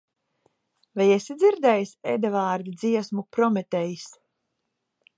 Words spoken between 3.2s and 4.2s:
"Prometejs"?